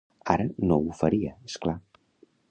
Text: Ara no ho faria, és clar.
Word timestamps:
Ara 0.35 0.45
no 0.71 0.77
ho 0.85 0.95
faria, 1.01 1.33
és 1.51 1.59
clar. 1.67 1.77